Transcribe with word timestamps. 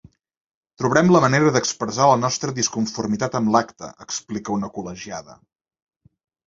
Trobarem 0.81 1.11
la 1.15 1.21
manera 1.25 1.51
d’expressar 1.57 2.09
la 2.13 2.17
nostra 2.23 2.55
disconformitat 2.61 3.39
amb 3.41 3.55
l’acte, 3.57 3.93
explica 4.09 4.59
una 4.59 4.75
col·legiada. 4.81 5.41